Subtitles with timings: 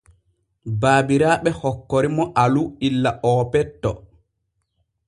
[0.81, 3.91] Baabiraaɓe hokkori mo Alu illa oo petto.